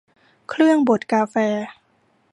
[0.49, 1.35] เครื่องบดกาแฟ